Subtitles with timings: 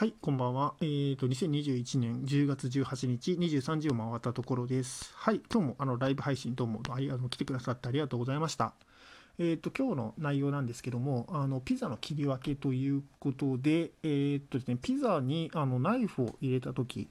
[0.00, 0.72] はい、こんばんは。
[0.80, 5.12] えっ、ー、と、2021年10月18日、23時を回ったところです。
[5.14, 8.72] はい、今日もあのライブ配信どうもありあの来てくださってありがとうございました。
[9.38, 17.10] えっ、ー、と、今日の内容なんですけども、あのピザの切り分けということで、えっ、ー、とですね、ピザにあのナイフを入れたとき、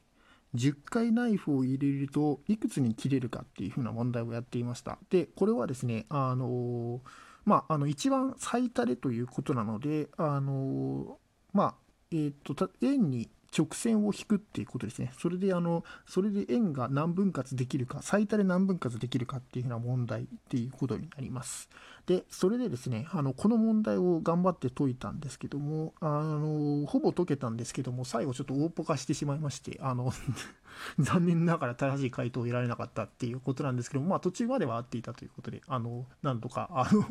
[0.55, 4.97] 10回ナイフを入れるといくつに切れるかっていうふうな問題をやっていました。
[5.11, 7.01] で、これはですね、あの
[7.45, 11.19] まあ、あの一番最多でということなので、あの
[11.53, 15.11] まあ、えーと、円に直線を引くっていうことですね。
[15.17, 21.69] それであの、それで円が何分割できるか、最多で何分割できるかっていうふうな問題っていうことになります。
[22.05, 30.13] で、それでですね、あの、この問題を頑張って解いたんですけども、あの、ほぼ解けたんですけども、最後ちょっと大ポカしてしまいまして、あの
[30.99, 37.03] 残念ながら正しい回答を得られなかったっていうことなんですけども、まあ途中までは合っていたということで、あの、なんとか、あの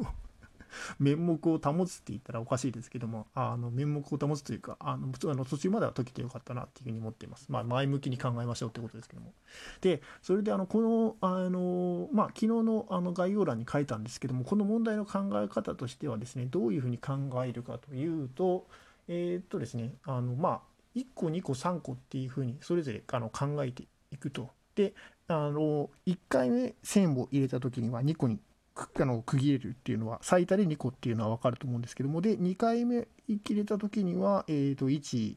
[0.99, 7.51] 面目を保つって言ったらおかしいですけども、あの面目を保つというか、あのあの途中までは解けてよかったなっていうふうに思っています。
[7.51, 9.33] まあ、前向きに考えましょうってことですけども。
[9.80, 18.66] で、それであのこの、あのまあ、昨日のあの概要欄に書いたんですけども、この問題の考え方としてはですね、どういうふうに考えるかというと、
[19.09, 20.60] えー、っとですね、あのまあ、
[20.95, 24.51] 1個、2個、3個っていうふうにそれぞれあの考えていくと。
[24.75, 24.95] で、
[25.27, 28.38] あの1回目線を入れた時には2個に
[28.87, 32.21] 区切れるっていうのは最多で2個っていうのは分かると思うんですけども。
[32.21, 33.09] で2回目
[33.45, 35.37] 切れた時には、えー、と1、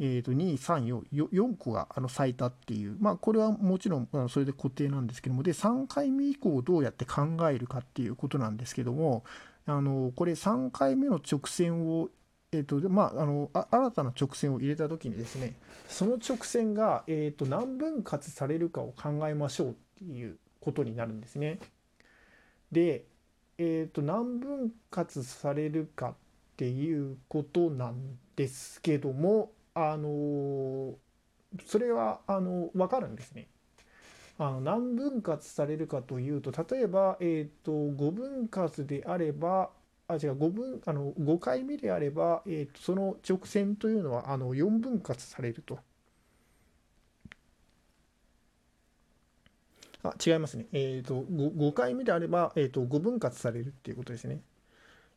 [0.00, 5.42] えー、と2、3、4、4個があの最多っていう、まあ、これはもちろんそれで固定なんですけども。
[5.42, 9.24] で3回目以降どうやって考えるかっていうことなんですけども。
[9.64, 12.08] あのこれ3回目の直線を
[12.54, 15.56] えーとまあ、あの新たな直線を入れた時にですね
[15.88, 21.58] その直線が、えーと何分割されるかを考えましょうっていうことになるんですね。
[22.72, 23.04] で、
[23.58, 26.14] えー、と何分割されるかっ
[26.56, 30.94] ていうことなんですけどもあの
[31.66, 33.48] それはあの分かるんですね。
[34.38, 39.70] あの何分割されるかというと例えば、えーと、5分割であれば
[40.08, 45.78] あ違う5分あの5回目であれば、えーとその直線というのはあの4分割されると。
[50.02, 50.66] あ違いますね。
[50.72, 54.40] えっ、ー、と5、5回目であれば、えーと、5分割されるっていうことですね。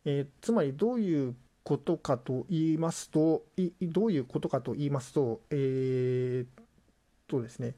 [0.06, 6.46] えー、つまりどういうことかと言いますと、いどういうことかと言いますと、えー、
[7.28, 7.74] とですね、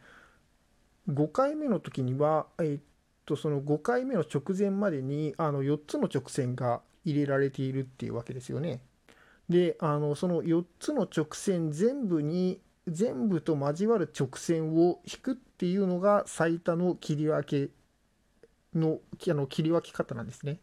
[1.09, 2.79] 5回目の時には、えー、
[3.25, 8.81] とその5回目の直前までにあの4つの直線が入れられているっていうわけですよね。
[9.47, 17.73] で、あのその4つの直線全部に全部と交わる直線を引くっっていうのが最多の切り分け
[18.77, 20.59] のあの切り分け方なんですね。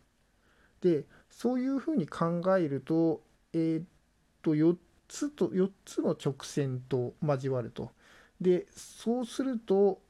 [0.82, 3.21] でそういうふうに考えると,、
[3.53, 3.84] えー、っ
[4.41, 4.77] と4
[5.09, 7.91] つと4つの直線と交わると。
[8.41, 10.00] でそうすると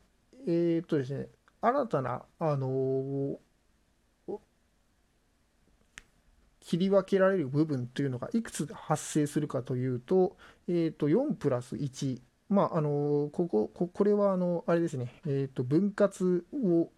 [0.47, 1.28] えー、っとですね
[1.62, 3.37] 新たなあのー
[6.61, 16.91] 切り分けられる部分というのがいくつ発生するかというと、えー、と4プラス1、まあ、あのこここれはあのあれですね、えー、と分割を、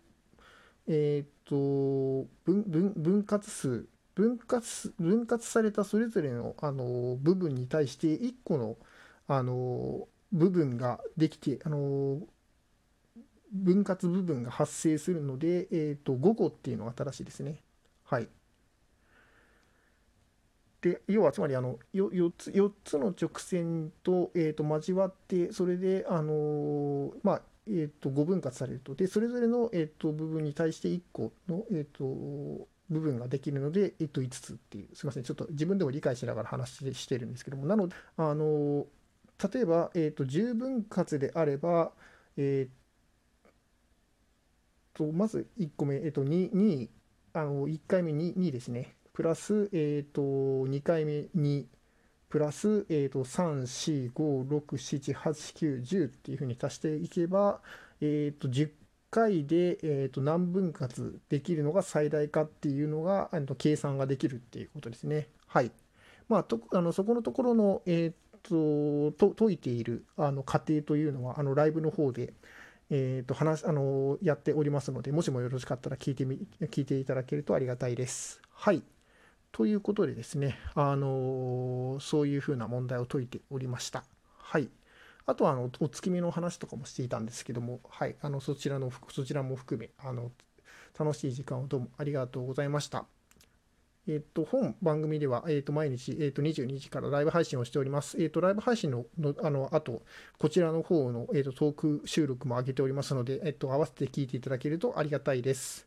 [0.88, 8.76] えー、と分分分割数分割分割されたそれぞれのあの部分に対して1個の
[9.28, 12.20] あの部分ができてあの
[13.52, 17.62] 分割部分が発生するので、えー、と5個っていうのが正しいですね。
[18.04, 18.28] はい。
[20.86, 28.94] で要はつまりあの 4, つ4つの直線と,、えー、と交わってそれであのまあえー、と5分割されると。
[28.94, 34.94] でそれぞれの、えー、と部分に対して1個の、えー、と部分ができるので、えー、と5つっていう。
[34.94, 35.24] すみません。
[35.24, 37.66] ちょっと自分でも理解しながら話してるんですけども。
[37.66, 38.86] なのであの
[39.52, 41.90] 例えば、えー、と10分割であれば、
[42.36, 46.88] えー、とまず1個目、えー、と 2, 2
[47.32, 48.94] あの1回目 2, 2ですね。
[49.16, 51.64] プラス、えーと、2回目2
[52.28, 57.62] プラス、えーと、345678910っていうふうに足していけば、
[58.02, 58.72] えーと、10
[59.10, 65.28] 回で、えー、と何分割できるのが最大かっていうのがあの計算ができるっていうことですね。
[65.46, 65.70] はい。
[66.28, 72.34] まあ、とあのそこのところの、えー、とと解いているあの過程というのはあのライブの方で、
[72.90, 78.42] えー、と話あのやっておりますのでもしもよろしかったら聞いてみ聞いていただけるとありがたいです。
[78.52, 78.82] はい。
[79.56, 84.04] ということでですね、あのそういうふうな問題を解いておりました。
[84.36, 84.68] はい。
[85.24, 90.30] あとはあのお月見の話とかもしていたんですけども、はい、あのそちらのそちらも含めあの
[90.98, 93.06] 楽しい時間をどうもありがとうございました。
[94.06, 98.22] えっと、本番組では、えっと、毎日、えっと、22時からライブ配信をしております。
[98.22, 100.02] えっと、ライブ配信の、のあの、あと、
[100.38, 105.85] こちらの方の、えっと、トーク収録も上げておりますので、えっと、合わせて聞いていただけるとありがたいです。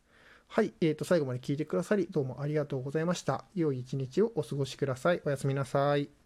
[0.52, 3.44] はい、えっと、最後まで聞いてくださり、どうもありがとうございました。
[3.54, 5.22] 良い一日をお過ごしください。
[5.24, 6.19] おやすみなさい。